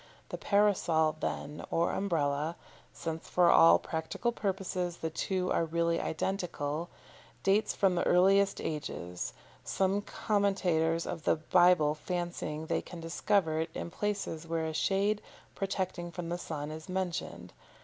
[0.29, 2.55] The Parasol, then, or Umbrella
[2.91, 6.89] since for all practical purposes the two are really identical
[7.43, 9.33] dates from the earliest ages,
[9.63, 15.21] some commentators on the Bible fancying they can discover it in places where a shade
[15.53, 17.53] protecting from the sun is mentioned.